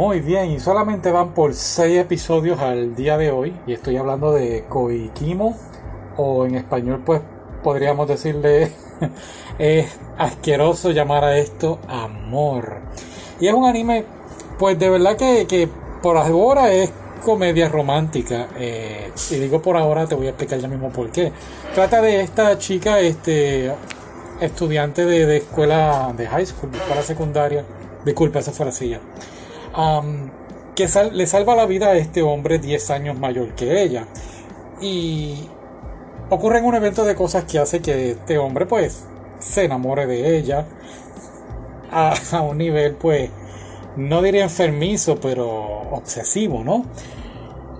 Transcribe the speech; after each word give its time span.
Muy 0.00 0.20
bien, 0.20 0.52
y 0.52 0.60
solamente 0.60 1.10
van 1.10 1.34
por 1.34 1.52
6 1.52 1.98
episodios 1.98 2.58
al 2.58 2.96
día 2.96 3.18
de 3.18 3.30
hoy. 3.30 3.54
Y 3.66 3.74
estoy 3.74 3.98
hablando 3.98 4.32
de 4.32 4.64
Koikimo, 4.66 5.54
o 6.16 6.46
en 6.46 6.54
español, 6.54 7.02
pues 7.04 7.20
podríamos 7.62 8.08
decirle, 8.08 8.72
es 9.58 9.98
asqueroso 10.16 10.90
llamar 10.92 11.24
a 11.24 11.36
esto 11.36 11.80
amor. 11.86 12.78
Y 13.40 13.48
es 13.48 13.52
un 13.52 13.66
anime, 13.66 14.06
pues 14.58 14.78
de 14.78 14.88
verdad 14.88 15.18
que, 15.18 15.46
que 15.46 15.68
por 16.02 16.16
ahora 16.16 16.72
es 16.72 16.90
comedia 17.22 17.68
romántica. 17.68 18.48
Eh, 18.56 19.12
y 19.30 19.34
digo 19.34 19.60
por 19.60 19.76
ahora, 19.76 20.06
te 20.06 20.14
voy 20.14 20.28
a 20.28 20.30
explicar 20.30 20.60
ya 20.60 20.68
mismo 20.68 20.88
por 20.88 21.10
qué. 21.10 21.30
Trata 21.74 22.00
de 22.00 22.22
esta 22.22 22.56
chica, 22.56 23.00
este 23.00 23.70
estudiante 24.40 25.04
de, 25.04 25.36
escuela 25.36 26.14
de 26.16 26.26
high 26.26 26.46
school, 26.46 26.72
de 26.72 26.78
escuela 26.78 27.02
secundaria. 27.02 27.66
Disculpa, 28.02 28.38
esa 28.38 28.52
fue 28.52 28.64
la 28.64 28.72
que 30.74 30.88
le 31.12 31.26
salva 31.26 31.54
la 31.54 31.66
vida 31.66 31.88
a 31.88 31.96
este 31.96 32.22
hombre 32.22 32.58
10 32.58 32.90
años 32.90 33.18
mayor 33.18 33.54
que 33.54 33.82
ella. 33.82 34.06
Y 34.80 35.48
ocurre 36.30 36.62
un 36.62 36.74
evento 36.74 37.04
de 37.04 37.14
cosas 37.14 37.44
que 37.44 37.58
hace 37.58 37.80
que 37.80 38.12
este 38.12 38.38
hombre 38.38 38.66
pues 38.66 39.04
se 39.38 39.64
enamore 39.64 40.06
de 40.06 40.38
ella 40.38 40.66
a, 41.90 42.14
un 42.42 42.58
nivel 42.58 42.94
pues 42.94 43.30
no 43.96 44.22
diría 44.22 44.44
enfermizo 44.44 45.18
pero 45.20 45.48
obsesivo, 45.90 46.62
¿no? 46.64 46.84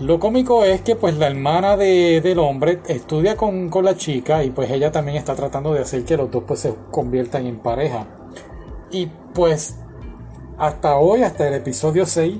Lo 0.00 0.20
cómico 0.20 0.64
es 0.64 0.80
que 0.82 0.94
pues 0.94 1.16
la 1.18 1.26
hermana 1.26 1.76
de, 1.76 2.20
del 2.20 2.38
hombre 2.38 2.80
estudia 2.86 3.36
con, 3.36 3.68
con, 3.68 3.84
la 3.84 3.96
chica 3.96 4.44
y 4.44 4.50
pues 4.50 4.70
ella 4.70 4.92
también 4.92 5.16
está 5.18 5.34
tratando 5.34 5.74
de 5.74 5.80
hacer 5.80 6.04
que 6.04 6.16
los 6.16 6.30
dos 6.30 6.44
pues 6.46 6.60
se 6.60 6.72
conviertan 6.92 7.46
en 7.46 7.58
pareja. 7.58 8.06
Y 8.92 9.06
pues 9.34 9.76
hasta 10.58 10.96
hoy, 10.96 11.22
hasta 11.22 11.46
el 11.46 11.54
episodio 11.54 12.04
6, 12.04 12.36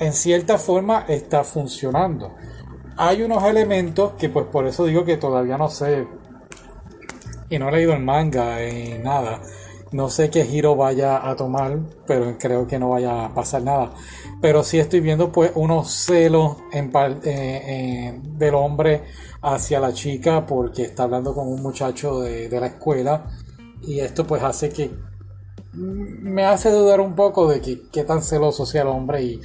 en 0.00 0.12
cierta 0.12 0.58
forma 0.58 1.06
está 1.08 1.44
funcionando. 1.44 2.34
Hay 2.96 3.22
unos 3.22 3.42
elementos 3.44 4.12
que 4.18 4.28
pues 4.28 4.46
por 4.46 4.66
eso 4.66 4.84
digo 4.84 5.04
que 5.04 5.16
todavía 5.16 5.56
no 5.56 5.68
sé 5.68 6.06
y 7.48 7.58
no 7.58 7.68
he 7.68 7.72
leído 7.72 7.94
el 7.94 8.02
manga 8.02 8.66
y 8.66 8.98
nada. 8.98 9.40
No 9.92 10.10
sé 10.10 10.28
qué 10.28 10.44
giro 10.44 10.76
vaya 10.76 11.26
a 11.26 11.34
tomar, 11.34 11.78
pero 12.06 12.36
creo 12.38 12.66
que 12.66 12.78
no 12.78 12.90
vaya 12.90 13.24
a 13.24 13.34
pasar 13.34 13.62
nada. 13.62 13.92
Pero 14.42 14.62
sí 14.62 14.78
estoy 14.78 15.00
viendo 15.00 15.32
pues 15.32 15.52
unos 15.54 15.90
celos 15.90 16.58
eh, 16.72 16.90
eh, 17.24 18.20
del 18.22 18.54
hombre 18.54 19.04
hacia 19.40 19.80
la 19.80 19.94
chica 19.94 20.44
porque 20.44 20.82
está 20.82 21.04
hablando 21.04 21.32
con 21.32 21.48
un 21.48 21.62
muchacho 21.62 22.20
de 22.20 22.60
la 22.60 22.66
escuela 22.66 23.24
y 23.82 24.00
esto 24.00 24.26
pues 24.26 24.42
hace 24.42 24.68
que 24.68 24.90
me 25.78 26.44
hace 26.44 26.70
dudar 26.70 27.00
un 27.00 27.14
poco 27.14 27.48
de 27.48 27.60
que, 27.60 27.82
qué 27.90 28.04
tan 28.04 28.22
celoso 28.22 28.66
sea 28.66 28.82
el 28.82 28.88
hombre 28.88 29.22
y, 29.22 29.40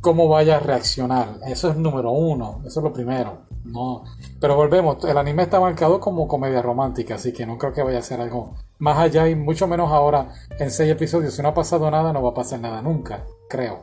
cómo 0.00 0.28
vaya 0.28 0.56
a 0.56 0.60
reaccionar. 0.60 1.40
Eso 1.46 1.70
es 1.70 1.76
número 1.76 2.12
uno, 2.12 2.60
eso 2.64 2.80
es 2.80 2.84
lo 2.84 2.92
primero. 2.92 3.42
No, 3.64 4.04
pero 4.40 4.54
volvemos, 4.54 5.04
el 5.04 5.18
anime 5.18 5.42
está 5.42 5.58
marcado 5.58 5.98
como 5.98 6.28
comedia 6.28 6.62
romántica, 6.62 7.16
así 7.16 7.32
que 7.32 7.44
no 7.44 7.58
creo 7.58 7.72
que 7.72 7.82
vaya 7.82 7.98
a 7.98 8.02
ser 8.02 8.20
algo 8.20 8.54
más 8.78 8.96
allá 8.98 9.28
y 9.28 9.34
mucho 9.34 9.66
menos 9.66 9.90
ahora 9.90 10.28
en 10.58 10.70
seis 10.70 10.90
episodios. 10.90 11.34
Si 11.34 11.42
no 11.42 11.48
ha 11.48 11.54
pasado 11.54 11.90
nada, 11.90 12.12
no 12.12 12.22
va 12.22 12.30
a 12.30 12.34
pasar 12.34 12.60
nada 12.60 12.80
nunca, 12.80 13.24
creo. 13.48 13.80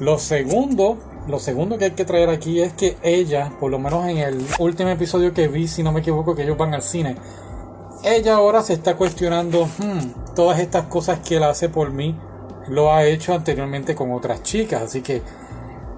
Lo 0.00 0.18
segundo, 0.18 0.98
lo 1.28 1.38
segundo 1.38 1.78
que 1.78 1.84
hay 1.86 1.90
que 1.92 2.04
traer 2.04 2.28
aquí 2.28 2.60
es 2.60 2.72
que 2.72 2.96
ella, 3.02 3.52
por 3.60 3.70
lo 3.70 3.78
menos 3.78 4.06
en 4.08 4.18
el 4.18 4.44
último 4.58 4.90
episodio 4.90 5.32
que 5.32 5.46
vi, 5.46 5.68
si 5.68 5.82
no 5.82 5.92
me 5.92 6.00
equivoco, 6.00 6.34
que 6.34 6.42
ellos 6.42 6.58
van 6.58 6.74
al 6.74 6.82
cine, 6.82 7.16
ella 8.02 8.36
ahora 8.36 8.62
se 8.62 8.72
está 8.72 8.96
cuestionando 8.96 9.66
hmm, 9.66 10.29
todas 10.34 10.58
estas 10.60 10.86
cosas 10.86 11.20
que 11.20 11.36
él 11.36 11.44
hace 11.44 11.68
por 11.68 11.90
mí 11.90 12.18
lo 12.68 12.92
ha 12.92 13.04
hecho 13.04 13.34
anteriormente 13.34 13.94
con 13.94 14.12
otras 14.12 14.42
chicas 14.42 14.82
así 14.82 15.02
que 15.02 15.22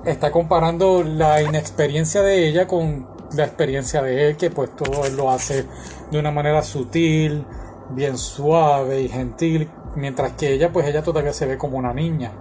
está 0.05 0.31
comparando 0.31 1.03
la 1.03 1.43
inexperiencia 1.43 2.23
de 2.23 2.49
ella 2.49 2.67
con 2.67 3.07
la 3.35 3.45
experiencia 3.45 4.03
de 4.03 4.29
él 4.29 4.37
que 4.37 4.51
pues 4.51 4.75
todo 4.77 5.05
él 5.05 5.17
lo 5.17 5.31
hace 5.31 5.67
de 6.11 6.19
una 6.19 6.31
manera 6.31 6.63
sutil 6.63 7.45
bien 7.91 8.19
suave 8.19 9.01
y 9.03 9.09
gentil 9.09 9.69
mientras 9.95 10.33
que 10.33 10.53
ella 10.53 10.73
pues 10.73 10.87
ella 10.87 11.03
todavía 11.03 11.33
se 11.33 11.47
ve 11.47 11.59
como 11.59 11.79
una 11.79 11.93
niña. 11.93 12.33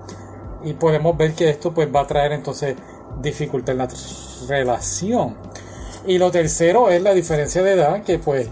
Y 0.64 0.74
podemos 0.74 1.18
ver 1.18 1.34
que 1.34 1.50
esto 1.50 1.74
pues 1.74 1.90
va 1.94 2.02
a 2.02 2.08
traer 2.08 2.34
entonces 2.34 2.76
dificultad 3.22 3.74
en 3.74 3.78
la 3.80 3.88
relación. 4.48 5.36
Y 6.06 6.18
lo 6.18 6.32
tercero 6.32 6.90
es 6.90 7.02
la 7.02 7.14
diferencia 7.14 7.64
de 7.64 7.74
edad 7.74 8.04
que 8.04 8.20
pues 8.20 8.50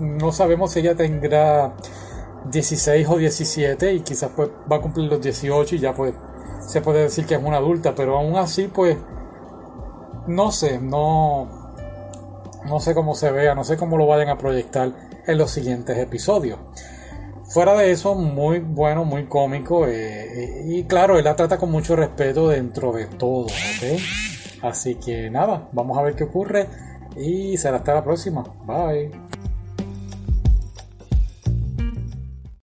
no 0.00 0.32
sabemos 0.32 0.72
si 0.72 0.80
ella 0.80 0.94
tendrá 0.94 1.72
16 2.50 3.08
o 3.08 3.16
17 3.16 3.92
y 3.94 4.00
quizás 4.00 4.30
pues 4.34 4.50
va 4.70 4.76
a 4.76 4.80
cumplir 4.80 5.10
los 5.10 5.20
18 5.20 5.76
y 5.76 5.78
ya 5.78 5.94
pues 5.94 6.14
se 6.66 6.80
puede 6.80 7.02
decir 7.02 7.26
que 7.26 7.34
es 7.34 7.42
una 7.42 7.56
adulta, 7.58 7.94
pero 7.94 8.18
aún 8.18 8.36
así 8.36 8.68
pues 8.68 8.96
no 10.26 10.52
sé, 10.52 10.78
no 10.80 11.62
no 12.66 12.80
sé 12.80 12.94
cómo 12.94 13.14
se 13.14 13.30
vea, 13.30 13.54
no 13.54 13.64
sé 13.64 13.76
cómo 13.76 13.96
lo 13.96 14.06
vayan 14.06 14.28
a 14.28 14.38
proyectar 14.38 14.92
en 15.26 15.38
los 15.38 15.50
siguientes 15.50 15.98
episodios. 15.98 16.58
Fuera 17.48 17.74
de 17.74 17.90
eso, 17.90 18.14
muy 18.14 18.60
bueno, 18.60 19.04
muy 19.04 19.26
cómico 19.26 19.86
eh, 19.86 19.92
eh, 19.92 20.62
y 20.66 20.84
claro, 20.84 21.18
él 21.18 21.24
la 21.24 21.36
trata 21.36 21.58
con 21.58 21.70
mucho 21.70 21.96
respeto 21.96 22.48
dentro 22.48 22.92
de 22.92 23.06
todo, 23.06 23.46
Así 24.62 24.94
que 24.94 25.28
nada, 25.28 25.68
vamos 25.72 25.98
a 25.98 26.02
ver 26.02 26.14
qué 26.14 26.24
ocurre 26.24 26.68
y 27.16 27.56
será 27.58 27.78
hasta 27.78 27.94
la 27.94 28.04
próxima. 28.04 28.44
Bye. 28.64 29.31